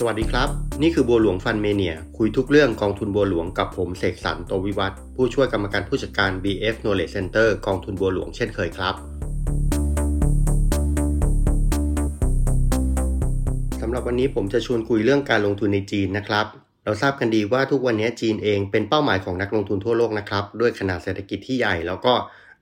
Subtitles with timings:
[0.00, 0.48] สวัสดีครับ
[0.82, 8.94] นี่คือบัวหลวงฟันเมเนีย คุยทุกเรื่องกองทุนบัวหลวงกับผมเสกสรรโตวิวัฒผู้ช่วยกรรมการผู้จัดการ BF Knowledge Center กองทุนบัวหลวงเช่นเคยครับ
[13.80, 16.46] สำหรับวันนี้ผมจะชวนคุยเรื่องการลงทุนในจีนนะครับ
[16.84, 22.14] เราทราบกันดีว่าทุกวันนี้จีนเองเป็นเป้าหมายของนักลงทุนทั่วโลกนะครับด้วยขนาดเศรษฐกิจที่ใหญ่แล้วก็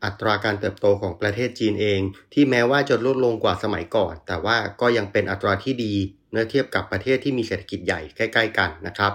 [0.05, 2.01] อัตราการเติบโตของประเทศจีนเอง
[2.33, 5.95] ที่แม้ว่าจะลดลงกว่าสมัยก่อน แต่ว่าก็ยังเป็นอัตราที่ดี
[6.33, 9.13] เมื่อเทียบกับประเทศที่มีเศรษฐกิจใหญ่ใกล้ ๆ กันนะครับ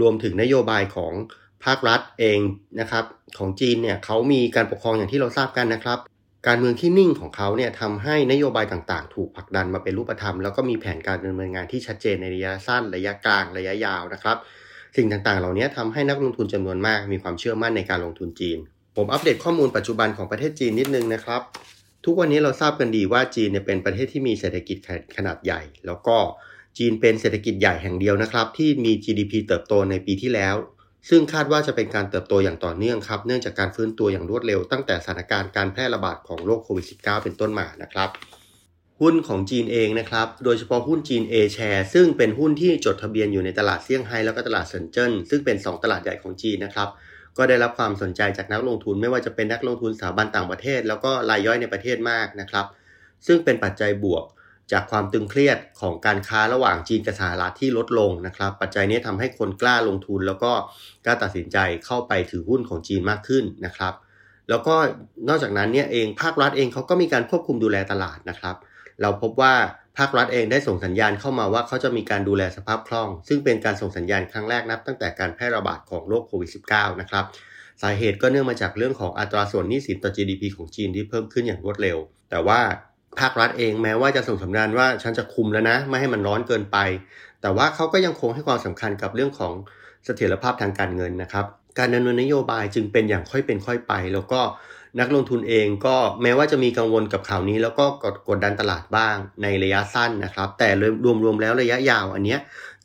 [0.00, 1.12] รวมถึงนโยบายของ
[1.64, 2.40] ภาครัฐเอง
[2.80, 3.04] นะครับ
[3.38, 5.98] ของจีนเนี่ยเขามีการปกครองอย่างที่เราทราบกันนะครับ
[6.46, 14.36] การเมืองที่นิ่งของเขาเนี่ยทำให้นโยบายต่างๆ ถูกผลักดันมาเป็นรูปธรรม แล้วก็มีแผนการดำเนินงานที่ชัดเจนในระยะสั้นระยะกลางระยะยาวนะครับ
[14.96, 18.58] สิ่งต่างๆ เหล่านี้ทำให้นักลงทุนจำนวนมากมีความเชื่อมั่นในการลงทุนจีน
[18.96, 21.42] ผมอัปเดตข้อมูลปัจจุบันของประเทศจีนนิดนึงนะครับ
[22.04, 24.76] ทุกวันนี้เราทราบกันดีว่าจีนเนี่ยเป็นประเทศที่มีเศรษฐกิจ
[25.16, 26.16] ขนาดใหญ่ แล้วก็
[26.78, 30.54] จีนเป็นเศรษฐกิจใหญ่แห่งเดียวนะครับ ที่มี GDP เติบโตในปีที่แล้ว
[31.08, 38.08] ซึ่งคาดว่าจะเป็นการเติบโตอย่างต่อเนื่องครับ เนื่องจากการฟื้นตัวอย่างรวดเร็วตั้งแต่สถานการณ์การแพร่ระบาดของโรคโควิด -19 เป็นต้นมานะครับ
[39.00, 46.88] หุ้นของจีนเองนะครับ โดยเฉพาะหุ้นจีน A share ซึ่งเป็นหุ้นที่จดทะเบียนอยู่ในตลาดเซี่ยงไฮ้แล้วก็ตลาดเซินเจิ้นซึ่งเป็น 2 ตลาดใหญ่ของจีนนะครับ
[47.38, 52.66] ก็ได้รับความสนใจจากนักลงทุน ไม่ว่าจะเป็นนักลงทุนสถาบันต่างประเทศ แล้วก็รายย่อยในประเทศมากนะครับ
[53.26, 54.24] ซึ่งเป็นปัจจัยบวก
[54.72, 60.52] จากความตึงเครียดของการค้าระหว่างจีนกับสหรัฐที่ลดลงนะครับ ปัจจัยนี้ทำให้คนกล้าลงทุน แล้วก็
[61.04, 63.94] กล้าตัดสินใจเข้าไปถือหุ้นของจีนมากขึ้นนะครับ
[64.48, 64.74] แล้วก็
[65.28, 68.56] นอกจากนั้นเนี่ยเองภาครัฐเองเขาก็มีการควบคุมดูแลตลาดนะครับ
[69.02, 69.54] เราพบว่า
[70.00, 77.24] ภาครัฐเองได้ส่งสัญญาณเข้ามาว่าเขาจะมีการดูแลสภาพคล่อง ซึ่งเป็นการส่งสัญญาณครั้งแรกนับตั้งแต่การแพร่ระบาดของโรคโควิด -19 นะครับ
[77.82, 81.98] สาเหตุก็เนื่องมาจากเรื่องของอัตราส่วนหนี้สินต่อ GDP ของจีนที่เพิ่มขึ้นอย่างรวดเร็ว
[82.30, 82.60] แต่ว่า
[83.20, 86.78] ภาครัฐเองแม้ว่าจะส่งสัญญาณว่าฉันจะคุมแล้วนะ ไม่ให้มันร้อนเกินไป
[87.42, 89.52] แต่ว่าเขาก็ยังคงให้ความสำคัญกับเรื่องของ
[90.04, 91.46] เสถียรภาพทางการเงินนะครับ
[91.78, 94.40] การดำเนินนโยบายจึงเป็นอย่างค่อยเป็นค่อยไป แล้วก็
[94.98, 100.68] นักลงทุนเองก็แม้ว่าจะมีกังวลกับข่าวนี้ แล้วก็กดกดดันตลาดบ้างในระยะสั้นนะครับ แต่
[101.24, 102.40] รวมๆแล้วระยะยาวอันเนี้ย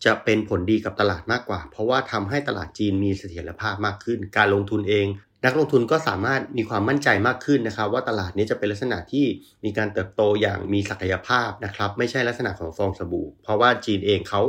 [0.05, 5.07] จะเป็นผลดีกับตลาดมากกว่า เพราะว่าทำให้ตลาดจีนมีเสถียรภาพมากขึ้น การลงทุนเอง
[5.45, 9.25] นักลงทุนก็สามารถมีความมั่นใจมากขึ้นนะครับ ว่าตลาดนี้จะเป็นลักษณะที่
[9.63, 14.41] มีการเติบโตอย่างมีศักยภาพนะครับ ไม่ใช่ลักษณะของฟองสบู่ เพราะว่าจีนเองเขา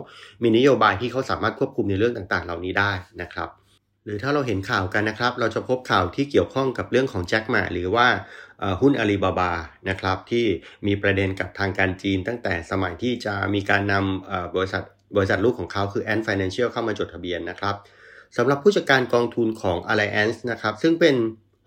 [0.42, 2.92] มีนโยบายที่เขาสามารถควบคุมในเรื่องต่างๆ เหล่านี้ได้
[3.22, 3.48] นะครับ
[4.06, 8.06] หรือถ้าเราเห็นข่าวกันนะครับ เราจะพบข่าวที่เกี่ยวข้องกับเรื่องของแจ็คหมาหรือว่า
[8.80, 9.52] หุ้นอาลีบาบา
[9.88, 10.44] นะครับที่
[10.86, 14.82] มีประเด็นกับทางการจีนตั้งแต่สมัยที่จะมีการนำบริษัท
[15.16, 17.74] บริษัทลูกของเขาคือ Ant Financial เข้ามาจดทะเบียนนะครับ
[18.36, 21.16] สำหรับผู้จัดการกองทุนของ Alliance นะครับ ซึ่งเป็น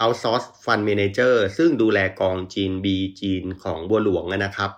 [0.03, 2.88] outsource fund manager ซึ่งดูแลกองจีน B
[3.21, 4.69] จีนของบัวหลวงนะครับ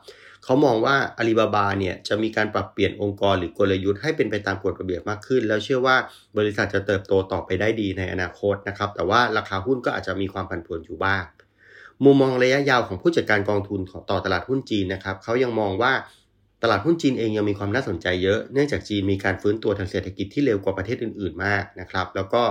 [0.44, 5.96] เขามองว่าอาลีบาบาเนี่ยจะมีการปรับเปลี่ยนองค์กรหรือกลยุทธ์ให้เป็นไปตามกฎระเบียบมากขึ้น แล้วเชื่อว่า
[6.38, 11.24] บริษัทจะเติบโตต่อไปได้ดีในอนาคตนะครับ แต่ว่าราคาหุ้นก็อาจจะมีความผันผวนอยู่บ้าง
[12.04, 13.80] มุมมองระยะยาวของผู้จัดการกองทุน
[14.10, 15.94] ต่อตลาดหุ้นจีนนะครับเขายังมองว่า
[16.64, 22.44] ตลาดหุ้นจีนเองยังมีความน่าสนใจเยอะ เนื่องจากจีนมีการฟื้นตัวทางเศรษฐกิจที่เร็วกว่าประเทศอื่น ๆ มากนะครับ แล้วก็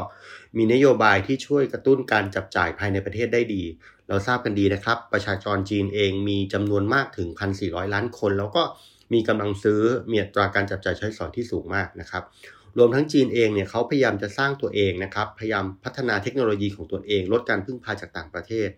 [0.56, 3.62] มีนโยบายที่ช่วยกระตุ้นการจับจ่ายภายในประเทศได้ดี
[4.10, 7.28] เราทราบกันดีนะครับ ประชากรจีนเองมีจำนวนมากถึง
[7.60, 8.62] 1,400 ล้านคน แล้วก็
[9.12, 12.24] มีกำลังซื้อมีอัตราการจับจ่ายใช้สอยที่สูงมากนะครับ
[12.78, 18.68] รวมทั้งจีนเองเนี่ยเขาพยายามจะสร้างตัวเองนะครับ พยายามพัฒนาเทคโนโลยีของตัวเอง ลดการพึ่งพาจากต่างประเทศ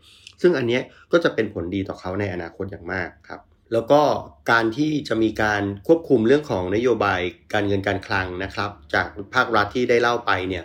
[0.42, 0.80] ซึ่งอันนี้
[1.12, 3.40] ก็จะเป็นผลดีต่อเขาในอนาคตอย่างมากครับ
[3.72, 4.00] แล้วก็
[4.50, 7.20] การที่จะมีการควบคุมเรื่องของนโยบาย
[7.52, 10.64] การเงินการคลังนะครับ จากภาครัฐที่ได้เล่าไปเนี่ย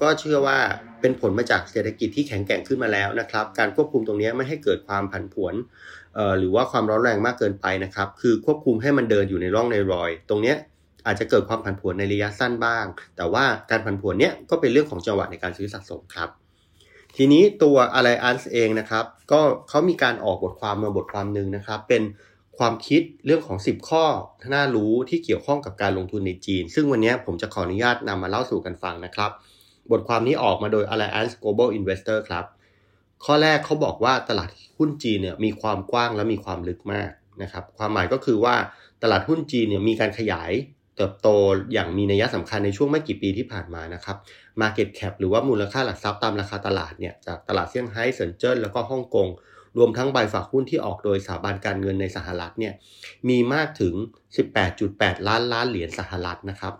[0.00, 0.58] ก็เชื่อว่า
[1.00, 5.54] เป็นผลมาจากเศรษฐกิจที่แข็งแกร่งขึ้นมาแล้วนะครับ การควบคุมตรงนี้ไม่ให้เกิดความผันผวน
[6.38, 10.54] หรือว่าความร้อนแรงมากเกินไปนะครับ คือควบคุมให้มันเดินอยู่ในร่องในรอย ตรงนี้
[11.06, 12.84] อาจจะเกิดความผันผวนในระยะสั้นบ้าง
[13.16, 16.41] แต่ว่าการผันผวนเนี้ยก็เป็นเรื่องของจังหวะในการซื้อสะสมครับ
[17.16, 22.02] ทีนี้ตัว Alliance เองนะครับก็เขามีการออกบทความมาบทความหนึ่งนะครับ เป็น
[22.58, 24.04] ความคิดเรื่องของ 10 ข้อ
[24.54, 29.30] น่ารู้ที่เกี่ยวข้องกับการลงทุนในจีน ซึ่งวันนี้ผมจะขออนุญาตนำมาเล่าสู่กันฟังนะครับ
[29.90, 32.44] บทความนี้ออกมาโดย Alliance Global Investor ครับ
[33.24, 37.10] ข้อแรกเขาบอกว่าตลาดหุ้นจีนเนี่ยมีความกว้างและมีความลึกมาก
[37.42, 38.54] นะครับ ความหมายก็คือว่า
[39.02, 40.52] ตลาดหุ้นจีนเนี่ยมีการขยาย
[40.96, 41.28] เติบโต
[41.72, 44.16] อย่างมีนัยสำคัญในช่วงไม่กี่ปีที่ผ่านมานะครับ
[44.60, 49.28] Market Cap หรือว่ามูลค่าหลักทรัพย์ตามราคาตลาดเนี่ยจากตลาดเซี่ยงไฮ้เซินเจิ้นแล้วก็ฮ่องกง
[49.78, 52.72] รวมทั้งใบฝากหุ้นที่ออกโดยสถาบันการเงินในสหรัฐเนี่ย
[53.28, 53.94] มีมากถึง
[54.60, 56.74] 18.8 ล้านล้านเหรียญสหรัฐนะครับ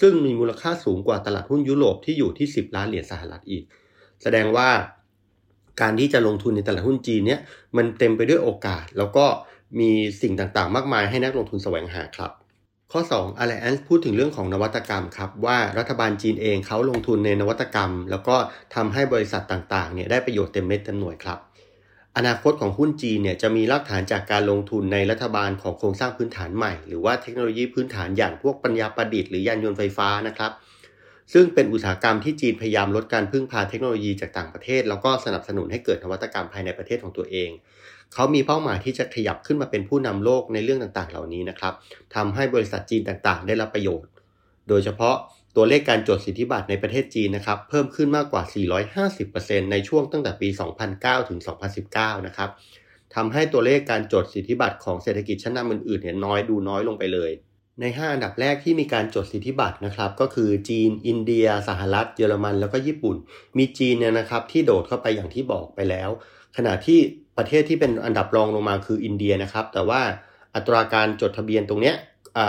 [0.00, 3.64] ซึ่งมีมูลค่าสูงกว่าตลาดหุ้นยุโรปที่อยู่ที่ 10 ล้านเหรียญสหรัฐอีก
[4.22, 4.68] แสดงว่า
[5.80, 7.40] การที่จะลงทุนในตลาดหุ้นจีนเนี่ย
[7.76, 9.26] มันเต็มไปด้วยโอกาส แล้วก็
[9.80, 9.90] มี
[10.22, 12.32] สิ่งต่างๆ มากมายให้นักลงทุนแสวงหาครับ
[12.92, 18.36] ข้อ 2 Alliance พูดถึงเรื่องของนวัตกรรมครับว่ารัฐบาลจีนเองเขาลงทุนในนวัตกรรม แล้วก็
[18.74, 21.38] ทำให้บริษัทต่างๆเนี่ยได้ประโยชน์เต็มเม็ดเต็มหน่วยครับ
[22.16, 30.52] อนาคตของหุ้นจีนเนี่ยจะมีรากฐานจากการลงทุนในรัฐบาลของโครงสร้างพื้นฐานใหม่ หรือว่าเทคโนโลยีพื้นฐานอย่างพวกปัญญาประดิษฐ์หรือยานยนต์ไฟฟ้านะครับ
[31.32, 37.50] ซึ่งเป็นอุตสาหกรรมที่จีนพยายามลดการพึ่งพาเทคโนโลยีจากต่างประเทศ แล้วก็สนับสนุนให้เกิดนวัตกรรมภายในประเทศของตัวเอง
[38.14, 41.74] เขามีเป้าหมายที่จะขยับขึ้นมาเป็นผู้นำโลกในเรื่องต่างๆ เหล่านี้นะครับ
[42.14, 44.10] ทำให้บริษัทจีนต่างๆ ได้รับประโยชน์
[44.68, 45.16] โดยเฉพาะ
[45.56, 48.42] ตัวเลขการจดสิทธิบัตรในประเทศจีนนะครับ เพิ่มขึ้นมากกว่า
[49.06, 50.48] 450%ในช่วงตั้งแต่ปี
[50.88, 51.40] 2009 ถึง
[51.82, 52.50] 2019 นะครับ
[53.14, 57.30] ทำให้ตัวเลขการจดสิทธิบัตรของเศรษฐกิจชั้นนำอื่นๆเนี่ยน้อยดูน้อยลงไปเลย
[57.80, 63.16] ใน 5 อันดับแรกที่มีการจดสิทธิบัตรนะครับ ก็คือจีน อินเดีย สหรัฐ เยอรมัน แล้วก็ญี่ปุ่น
[63.58, 66.10] มีจีนเนี่ยนะครับที่โดดเข้าไปอย่างที่บอกไปแล้ว
[66.56, 66.98] ขณะที่
[67.38, 70.00] ประเทศที่เป็นอันดับรองลงมาคืออินเดียนะครับ แต่ว่า
[70.54, 71.94] อัตราการจดทะเบียนตรงเนี้ย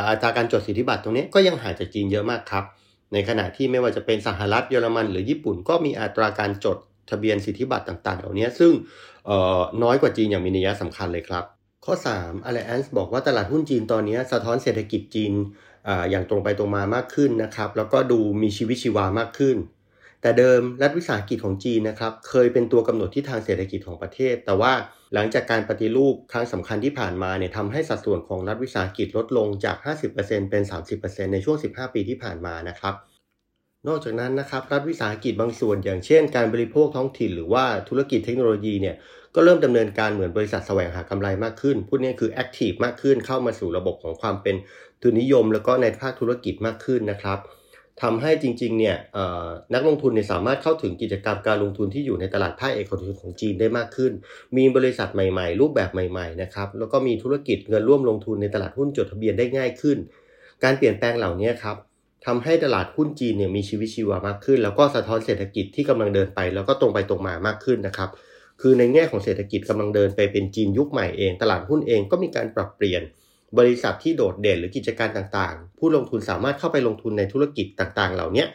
[0.10, 2.64] อัตราการจดสิทธิบัตรตรงนี้ก็ยังห่างจากจีนเยอะมากครับ
[3.14, 6.78] ในขณะที่ไม่ว่าจะเป็นสหรัฐเยอรมัน หรือญี่ปุ่น ก็มีอัตราการจด
[7.10, 8.72] ทะเบียนสิทธิบัตรต่าง ๆ เหล่านี้ซึ่ง
[9.84, 11.46] น้อยกว่าจีนอย่างมีนัยสำคัญเลยครับ
[11.86, 15.34] ข้อ 3 Alliance บอกว่าตลาดหุ้นจีนตอนนี้สะท้อนเศรษฐกิจจีน
[15.88, 19.58] ออย่างตรงไปตรงมามากขึ้นนะครับ แล้วก็ดูมีชีวิตชีวามากขึ้น
[20.22, 24.74] แต่เดิมรัฐวิสาหกิจของจีนนะครับ เคยเป็นตัวกำหนดทิศทางเศรษฐกิจของประเทศ แต่ว่า
[25.14, 29.78] หลังจากการปฏิรูปครั้งสำคัญที่ผ่านมาเนี่ยทำให้สัดส่วนของรัฐวิสาหกิจลดลงจาก
[30.14, 30.64] 50%เป็น
[30.98, 32.96] 30%ในช่วง 15 ปีที่ผ่านมานะครับ
[33.88, 38.96] นอกจากนั้นนะครับรัฐวิสาหกิจบางส่วนอย่างเช่น การบริโภคท้องถิ่นหรือว่าธุรกิจเทคโนโลยีเนี่ย
[39.36, 44.56] ก็เริ่มดำเนินการเหมือนบริษัทแสวงหากำไรมากขึ้น พูดง่ายคือ active มากขึ้น เข้ามาสู่ระบบของความเป็น
[45.02, 47.40] ทุนนิยม แล้วก็ในภาคธุรกิจมากขึ้นนะครับ
[48.02, 48.96] ทำให้จริงๆเนี่ย
[49.74, 54.12] นักลงทุนเนี่ยสามารถเข้าถึงกิจกรรมการลงทุนที่อยู่ในตลาดภาคเอกชนของจีนได้มากขึ้น
[54.58, 59.98] มีบริษัทใหม่ๆ รูปแบบใหม่ๆนะครับแล้วก็มีธุรกิจเงินร่วมลงทุนในตลาดหุ้นจดทะเบียนได้ง่ายขึ้น
[60.64, 61.78] การเปลี่ยนแปลงเหล่านี้ครับ
[62.26, 68.10] ทำให้ตลาดหุ้นจีนเนี่ยมีชีวิตชีวามากขึ้น แล้วก็สะท้อนเศรษฐกิจที่กำลังเดินไป แล้วก็ตรงไปตรงมามากขึ้นนะครับ
[68.62, 73.02] คือในแง่ของเศรษฐกิจกำลังเดินไปเป็นจีนยุคใหม่เอง ตลาดหุ้นเองก็มีการปรับเปลี่ยน
[73.60, 78.46] บริษัทที่โดดเด่นหรือกิจการต่างๆ ผู้ลงทุนสามารถเข้าไปลงทุนในธุรกิจต่างๆ เหล่านี้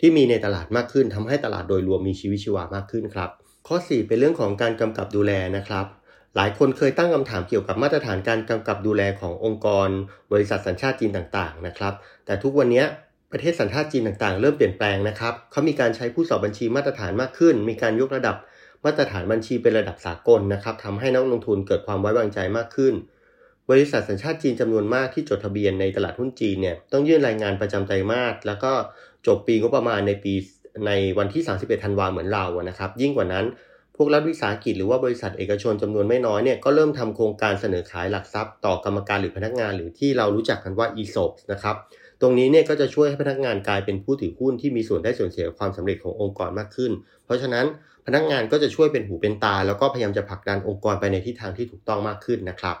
[0.00, 3.30] ที่มีในตลาดมากขึ้นทำให้ตลาดโดยรวมมีชีวิตชีวามากขึ้นครับ
[3.68, 5.86] ข้อ 4 เป็นเรื่องของการกำกับดูแลนะครับ
[6.36, 9.88] หลายคนเคยตั้งคำถามเกี่ยวกับมาตรฐานการกำกับดูแลขององค์กร
[10.32, 11.94] บริษัทสัญชาติจีนต่างๆนะครับ
[12.26, 12.84] แต่ทุกวันนี้
[13.32, 18.36] ประเทศสัญชาติจีนต่างๆ เริ่มเปลี่ยนแปลงนะครับเขามีการใช้ผู้สอบบัญชีมาตรฐานมากขึ้น มีการยกระดับ
[18.84, 22.94] มาตรฐานบัญชีเป็นระดับสากลนะครับทำให้นักลงทุนเกิดความไว้วางใจมากขึ้น
[23.70, 28.72] บริษัทสัญชาติจีนจำนวนมากที่จดทะเบียนในตลาดหุ้นจีนเนี่ยต้องยื่นรายงานประจำไตรมาสแล้วก็
[29.26, 30.34] จบปีงบประมาณในปี
[30.86, 33.44] ในวันที่ 31 ธันวาเหมือนเรานะครับ ยิ่งกว่านั้น
[33.96, 41.76] พวกรัฐวิสาหกิจหรือว่าบริษัทเอกชนจำนวนไม่น้อยเนี่ยก็เริ่มทำโครงการเสนอขายหลักทรัพย์ ต่อกรรมการหรือพนักงานหรือที่เรารู้จักกันว่า ESOP นะครับ
[42.20, 46.92] ตรงนี้เนี่ยก็จะช่วยให้พนักงานกลายเป็นผู้ถือหุ้นที่มีส่วนได้ส่วนเสียความสำเร็จขององค์กรมากขึ้น
[47.24, 47.66] เพราะฉะนั้น
[48.10, 52.76] พนักงานก็จะช่วยเป็นหูเป็นตา แล้วก็พยายามจะผลักดันองค์กรไปในทิศทางที่ถูกต้องมากขึ้นนะครับ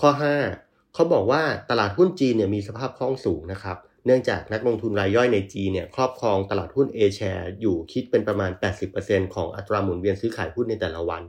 [0.00, 0.10] ข้อ
[0.52, 3.76] 5 เขาบอกว่าตลาดหุ้นจีนเนี่ยมีสภาพคล่องสูงนะครับ
[4.06, 8.50] เนื่องจากนักลงทุนรายย่อยในจีนเนี่ยครอบครองตลาดหุ้น A share อยู่คิดเป็นประมาณ
[8.92, 11.22] 80%ของอัตราหมุนเวียนซื้อขายหุ้นในแต่ละวัน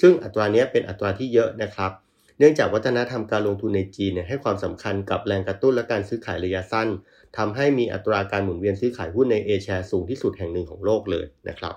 [0.00, 1.92] ซึ่งอัตรานี้เป็นอัตราที่เยอะนะครับ
[2.38, 6.88] เนื่องจากวัฒนธรรมการลงทุนในจีนเนี่ยให้ความสำคัญกับแรงกระตุ้นและการซื้อขายระยะสั้น
[7.36, 11.74] ทำให้มีอัตราการหมุนเวียนซื้อขายหุ้นใน A share สูงที่สุดแห่งหนึ่งของโลกเลยนะครับ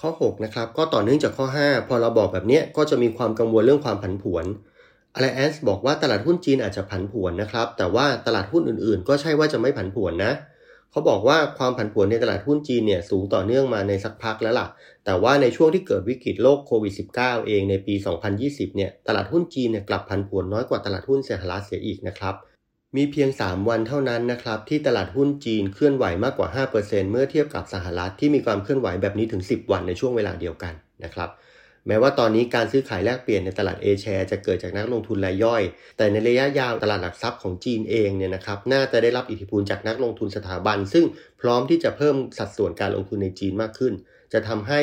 [0.00, 4.44] ข้อ6นะครับก็ต่อเนื่องจากข้อ 5 พอเราบอกแบบนี้ก็จะมีความกังวลเรื่องความผันผวน
[5.16, 10.32] Alliance บอกว่าตลาดหุ้นจีนอาจจะผันผวนนะครับ แต่ว่าตลาดหุ้นอื่นๆ ก็ใช่ว่าจะไม่ผันผวนนะ
[10.90, 14.66] เขาบอกว่าความผันผวนในตลาดหุ้นจีนเนี่ยสูงต่อเนื่องมาในสักพักแล้วล่ะ
[15.04, 17.94] แต่ว่าในช่วงที่เกิดวิกฤตโรคโควิด -19 เองในปี
[18.36, 22.34] 2020 เนี่ยตลาดหุ้นจีนเนี่ยกลับผันผวนน้อยกว่าตลาดหุ้นสหรัฐเสียอีกนะครับ
[22.96, 26.48] มีเพียง 3 วันเท่านั้นนะครับที่ตลาดหุ้นจีนเคลื่อนไหวมากกว่า
[26.80, 31.30] 5%เมื่อเทียบกับสหรัฐที่มีความเคลื่อนไหวแบบนี้ถึง 10 วันในช่วงเวลาเดียวกันนะครับ
[31.86, 35.62] แม้ว่าตอนนี้การซื้อขายแลกเปลี่ยนในตลาดเอแชร์จะเกิดจากนักลงทุนรายย่อย
[35.96, 41.04] แต่ในระยะยาวตลาดหลักทรัพย์ของจีนเองเนี่ยนะครับน่าจะได้รับอิทธิพลจากนักลงทุนสถาบัน ซึ่ง
[41.40, 43.92] พร้อมที่จะเพิ่มสัดส่วนการลงทุนในจีนมากขึ้น
[44.32, 44.80] จะทำให้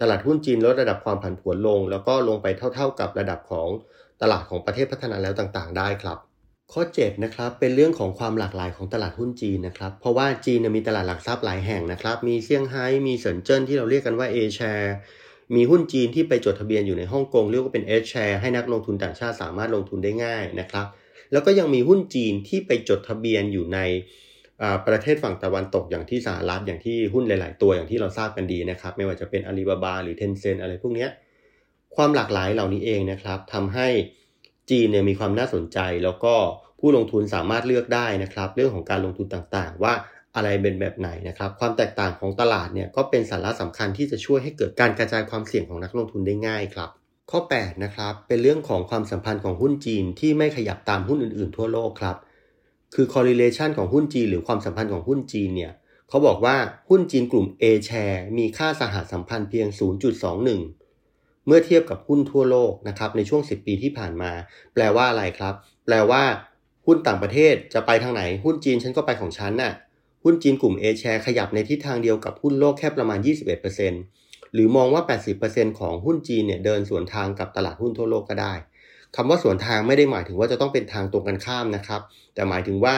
[0.00, 3.68] ตลาดหุ้นจีนลดระดับความผันผวนลง แล้วก็ลงไปเท่า ๆกับระดับของ
[4.22, 6.18] ตลาดของประเทศพัฒนาแล้วต่างๆ ได้ครับ
[6.72, 14.94] ข้อ7นะครับเป็นเรื่องของความหลากหลายของตลาดหุ้นจีนนะครับเพราะว่าจีนมีตลาดหลักทรัพย์หลายแห่งนะครับ มีเซี่ยงไฮ้มีเซินเจิ้นที่เราเรียกกันว่าเอแชร์
[15.54, 20.86] มีหุ้นจีนที่ไปจดทะเบียนอยู่ในฮ่องกงเรียกว่าเป็น H share ให้นักลงทุนต่างชาติสามารถลงทุนได้ง่ายนะครับ
[21.32, 23.78] แล้วก็ยังมีหุ้นจีนที่ไปจดทะเบียนอยู่ใน
[24.86, 31.06] ประเทศฝั่งตะวันตกอย่างที่สหรัฐอย่างที่หุ้นหลาย ๆ ตัวอย่างที่เราทราบกันดีนะครับ ไม่ว่าจะเป็นอาลีบาบาหรือเทนเซ n อะไรพวกนี้
[31.96, 33.88] ความหลากหลายเหล่านี้เองนะครับทำให้
[34.70, 36.34] จีนเนี่ยมีความน่าสนใจ แล้วก็
[36.80, 39.94] ผู้ลงทุนสามารถเลือกได้นะครับ เรื่องของการลงทุนต่างๆ ว่า
[40.36, 46.90] อะไรเป็นแบบไหนนะครับ ความแตกต่างของตลาดเนี่ยก็เป็นสาระสำคัญที่จะช่วยให้เกิดการกระจายความเสี่ยงของนักลงทุนได้ง่ายครับ
[47.30, 52.16] ข้อ8นะครับเป็นเรื่องของความสัมพันธ์ของหุ้นจีนที่ไม่ขยับตามหุ้นอื่นๆ ทั่วโลกครับ
[52.94, 55.72] คือ correlation ของหุ้นจีน หรือความสัมพันธ์ของหุ้นจีนเนี่ย
[56.08, 56.56] เขาบอกว่า
[56.88, 59.68] หุ้นจีนกลุ่ม A share มีค่าสหสัมพันธ์เพียง
[60.32, 60.87] 0.21
[61.50, 64.32] เมื่อเทียบกับหุ้นทั่วโลกนะครับในช่วง 10 ปีที่ผ่านมา
[64.74, 66.22] แปลว่าอะไรครับ แปลว่า
[66.86, 69.72] หุ้นต่างประเทศจะไปทางไหน หุ้นจีนฉันก็ไปของฉันน่ะ
[70.24, 73.18] หุ้นจีนกลุ่ม A share ขยับในทิศทางเดียวกับหุ้นโลกแค่ประมาณ
[73.86, 75.02] 21%หรือมองว่า
[75.40, 78.54] 80%ของหุ้นจีนเนี่ยเดินสวนทางกับตลาดหุ้นทั่วโลกก็ได้
[79.16, 82.00] คำว่าสวนทางไม่ได้หมายถึงว่าจะต้องเป็นทางตรงกันข้ามนะครับ
[82.34, 82.94] แต่หมายถึงว่า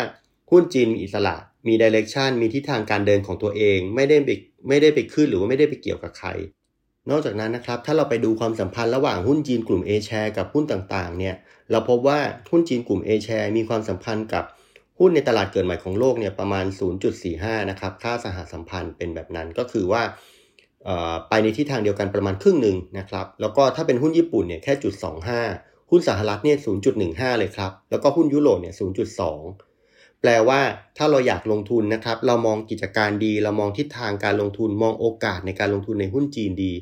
[0.51, 4.31] หุ้นจีนมีอิสระ มีดิเรกชันมีทิศทางการเดินของตัวเอง ไม่ได้ไป
[4.69, 6.29] ไม่ได้ไปขึ้นหรือว่าไม่ได้ไปเกี่ยวกับใคร
[7.09, 11.35] นอกจากนั้นนะครับถ้าเราไปดูความสัมพันธ์ระหว่างหุ้นจีนกลุ่ม A share กับหุ้นต่างๆเนี่ย
[11.71, 12.19] เราพบว่า
[12.51, 14.45] หุ้นจีนกลุ่ม A share มีความสัมพันธ์กับ
[14.99, 16.65] หุ้นในตลาดเกิดใหม่ของโลกเนี่ยประมาณ
[17.19, 20.03] 0.45 นะครับค่าสหสัมพันธ์เป็นแบบนั้นก็คือว่า
[21.29, 24.95] ไปในทิศทางเดียวกันประมาณครึ่งหนึ่งนะครับแล้วก็ถ้าเป็นหุ้นญี่ปุ่นเนี่ยแค่จุด
[25.43, 26.57] 25 หุ้นสหรัฐเนี่ย
[26.99, 29.70] 0.15 เลยครับแล้วก็หุ้นยุโรปเนี่ย 0.2
[30.21, 30.61] แปลว่า
[30.97, 36.73] ถ้าเราอยากลงทุนนะครับ เรามองกิจการดี เรามองทิศทางการลงทุนมองโอกาสในการลงทุนในหุ้นจีนดี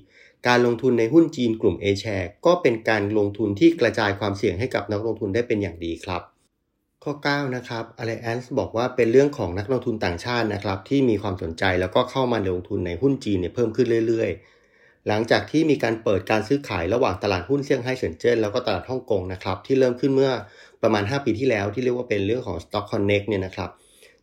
[0.49, 6.23] การลงทุนในหุ้นจีนกลุ่ม A share ก็เป็นการลงทุนที่กระจายความเสี่ยงให้กับนักลงทุนได้เป็นอย่างดีครับ
[7.05, 14.31] ข้อ 9 นะครับ Allianz บอกว่าเป็นเรื่องของนักลงทุนต่างชาตินะครับ ที่มีความสนใจแล้วก็เข้ามาลงทุนในหุ้นจีนเนี่ยเพิ่มขึ้นเรื่อย
[14.69, 20.33] ๆ หลังจากที่มีการเปิดการซื้อขายระหว่างตลาดหุ้นเซี่ยงไฮ้เซินเจิ้นแล้วก็ตลาดฮ่องกงนะครับที่เริ่มขึ้นเมื่อ
[20.83, 23.71] ประมาณ 5 ปีที่แล้วที่เรียกว่าเป็นเรื่องของ Stock Connect เนี่ยนะครับ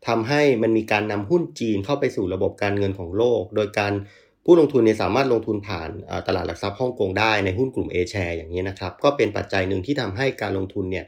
[0.08, 3.94] ทำให้มันมีการนำหุ้นจีนเข้าไปสู่ระบบการเงินของโลก โดยการ
[4.46, 5.90] ผู้ลงทุนเนี่ยสามารถลงทุนผ่าน
[6.28, 11.06] ตลาดหลักทรัพย์ฮ่องกงได้ในหุ้นกลุ่ม A share อย่างนี้นะครับ ก็เป็นปัจจัยหนึ่งที่ทำให้การลงทุนเนี่ย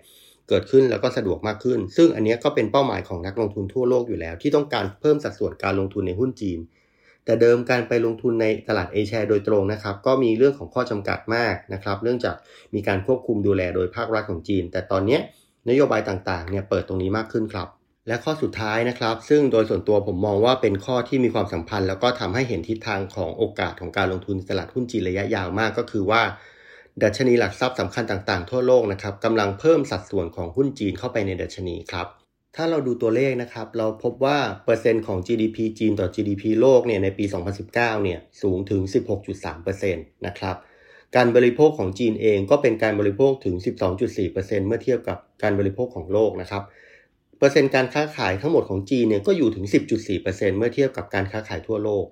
[0.50, 6.60] เกิดขึ้นแล้วก็สะดวกมากขึ้น ซึ่งอันนี้ก็เป็นเป้าหมายของนักลงทุนทั่วโลกอยู่แล้ว ที่ต้องการเพิ่มสัดส่วนการลงทุนในหุ้นจีน
[7.28, 12.36] แต่เดิมการไปลงทุนในตลาด A share โดยตรงนะครับ ก็มีเรื่องของข้อจำกัดมากนะครับ เนื่องจาก
[12.76, 15.20] มีการควบคุมดูแลโดยภาครัฐของจีน แต่ตอนนี้
[15.70, 17.68] นโยบายต่างๆเนี่ยเปิดตรงนี้มากขึ้นครับ
[18.08, 26.22] และข้อสุดท้ายนะครับ ซึ่งโดยส่วนตัวผมมองว่าเป็นข้อที่มีความสัมพันธ์ แล้วก็ทำให้เห็นทิศทางของโอกาสของการลงทุนตลาดหุ้นจีนระยะยาวมากก็คือว่า
[27.04, 37.26] ดัชนีหลักทรัพย์สำคัญต่างๆ ทั่วโลกนะครับกำลังเพิ่มสัดส่วนของหุ้นจีนเข้าไปในดัชนีครับ ถ้าเราดูตัวเลขนะครับ เราพบว่าเปอร์เซ็นต์ของ GDP จีนต่อ GDP โลกเนี่ยในปี
[37.64, 38.82] 2019 เนี่ยสูงถึง
[39.54, 40.56] 16.3%นะครับ
[41.16, 43.56] การบริโภคของจีนเองก็เป็นการบริโภคถึง
[44.12, 46.64] 12.4%เมื่อเทียบกับการบริโภคของโลกนะครับ
[47.38, 49.66] เปอร์เซ็นต์การค้าขายทั้งหมดของจีนเนี่ยก็อยู่ถึง
[50.12, 52.06] 10.4%เมื่อเทียบกับการค้าขายทั่วโลก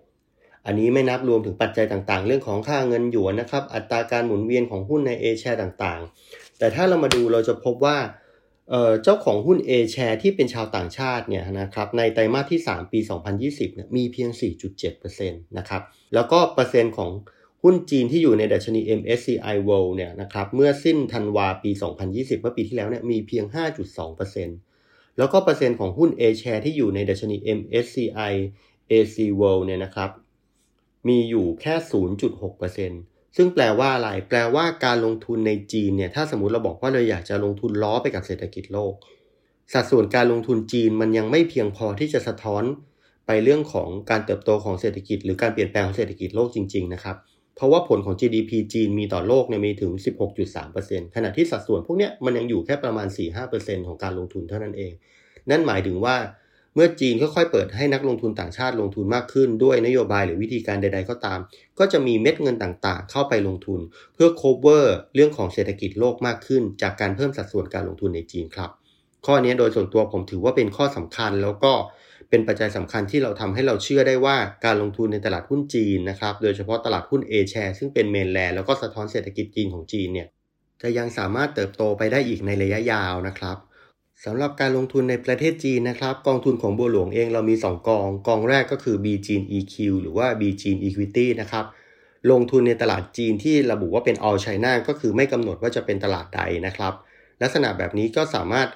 [0.65, 7.97] อันนี้ไม่นับรวมถึงปัจจัยต่างๆ เรื่องของค่าเงินหยวนนะครับ อัตราการหมุนเวียนของหุ้นในเอแชร์ต่างๆ แต่ถ้าเรามาดูเราจะพบว่า
[9.03, 12.99] เจ้าของหุ้น A share ที่เป็นชาวต่างชาติเนี่ยนะครับในไตรมาสที่ 3 ปี
[13.37, 14.29] 2020เนี่ยมีเพียง
[14.79, 15.81] 4.7%นะครับ
[16.13, 17.11] แล้วก็เปอร์เซ็นต์ของ
[17.63, 21.71] หุ้นจีนที่อยู่ในดัชนี MSCI World เนี่ยนะครับเมื่อสิ้นธันวาปี
[22.05, 23.45] 2020 เมื่อปีที่แล้วเนี่ยมีเพียง
[24.31, 28.33] 5.2%แล้วก็เปอร์เซ็นต์ของหุ้น A share ที่อยู่ในดัชนี MSCI
[28.91, 30.09] AC World เนี่ยนะครับ
[31.07, 38.93] มีอยู่แค่ 0.6% ซึ่งแปลว่าอะไร แปลว่าการลงทุนในจีนเนี่ย ถ้าสมมติเราบอกว่าเราอยากจะลงทุนล้อไปกับเศรษฐกิจโลก
[39.73, 42.63] สัดส่วนการลงทุนจีนมันยังไม่เพียงพอที่จะสะท้อน
[43.27, 47.15] ไปเรื่องของการเติบโตของเศรษฐกิจ หรือการเปลี่ยนแปลงของเศรษฐกิจโลกจริง ๆ นะครับ
[47.55, 49.91] เพราะว่าผลของ GDP จีนมีต่อโลกเนี่ยมีถึง
[50.53, 53.07] 16.3%ขณะที่สัดส่วนพวกนี้มันยังอยู่แค่ประมาณ
[53.47, 54.91] 4-5%ของการลงทุนเท่านั้นเอง
[55.49, 56.15] นั่นหมายถึงว่า
[56.75, 61.39] เมื่อจีนค่อยๆเปิดให้นักลงทุนต่างชาติลงทุนมากขึ้น ด้วยนโยบายหรือวิธีการใด ๆ ก็ตาม
[61.79, 63.79] ก็จะมีเม็ดเงินต่างๆ เข้าไปลงทุน
[64.13, 68.69] เพื่อ cover เรื่องของเศรษฐกิจโลกมากขึ้น จากการเพิ่มสัดส่วนการลงทุนในจีนครับ
[69.25, 71.73] ข้อนี้โดยส่วนตัวผมถือว่าเป็นข้อสำคัญแล้วก็
[72.29, 80.27] เป็นปัจจัยสำคัญที่เราทำให้เราเชื่อได้ว่าการลงทุนในตลาดหุ้นจีนนะครับ โดยเฉพาะตลาดหุ้น A share ซึ่งเป็นเมนแลนด์แล้วก็สะท้อนเศรษฐกิจจีนของจีนเนี่ย
[80.81, 83.57] จะยังสามารถเติบโตไปได้อีกในระยะยาวนะครับ
[84.23, 91.65] สำหรับการลงทุนในประเทศจีนนะครับ กองทุนของบัวหลวงเองเรามี 2 กอง กองแรกก็คือ B จีน EQ หรือว่า B จีน Equity นะครับ
[92.31, 96.93] ลงทุนในตลาดจีนที่ระบุว่าเป็น all China ก็คือไม่กำหนดว่าจะเป็นตลาดใดนะครับ
[97.41, 98.67] ลักษณะแบบนี้ก็สามารถ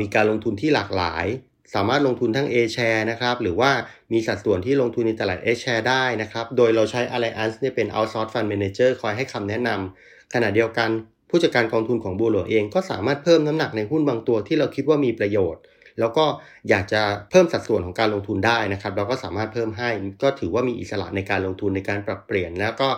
[0.00, 1.26] มีการลงทุนที่หลากหลาย
[1.74, 3.70] สามารถลงทุนทั้ง A share นะครับหรือว่า
[4.12, 10.90] มีสัดส่วนที่ลงทุนในตลาด A share ได้นะครับ โดยเราใช้ Alliance เนี่ยเป็น outsource fund manager คอยให้คำแนะนำขณะเดียวกัน
[11.36, 15.62] ผู้จัดการกองทุนของบูโรเองก็สามารถเพิ่มน้ำหนักในหุ้นบางตัวที่เราคิดว่ามีประโยชน์
[15.98, 16.24] แล้วก็
[16.68, 19.90] อยากจะเพิ่มสัดส่วนของการลงทุนได้นะครับ เราก็สามารถเพิ่มให้
[20.22, 22.88] ก็ถือว่ามีอิสระในการลงทุนในการปรับเปลี่ยน แล้วก็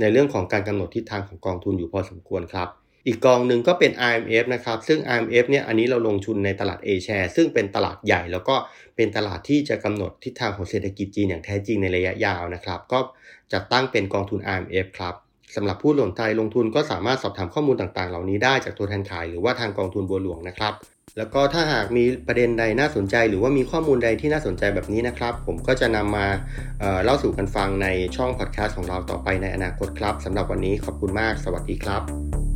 [0.00, 2.68] ในเรื่องของการกำหนดทิศทางของกองทุนอยู่พอสมควรครับ
[3.06, 8.56] อีกกองหนึ่งก็เป็น IMF นะครับ ซึ่ง IMF เนี่ย อันนี้เราลงทุนในตลาด A share ซึ่งเป็นตลาดใหญ่ แล้วก็
[8.96, 12.98] เป็นตลาดที่จะกำหนดทิศทางของเศรษฐกิจจีนอย่างแท้จริงในระยะยาวนะครับ ก็
[13.52, 15.14] จัดตั้งเป็นกองทุน IMF ครับ
[15.56, 20.72] สำหรับผู้ลงใจลงทุนก็สามารถสอบถามข้อมูลต่างๆ เหล่านี้ได้จากตัวแทนขายหรือว่าทางกองทุนบัวหลวงนะครับ
[21.18, 26.26] แล้วก็ถ้าหากมีประเด็นใดน่าสนใจ หรือว่ามีข้อมูลใดที่น่าสนใจแบบนี้นะครับ ผมก็จะนำมา
[26.80, 32.51] เเล่าสู่กันฟังในช่องพอดแคสต์ของเราต่อไปในอนาคตครับสำหรับวันนี้ขอบคุณมาก สวัสดีครับ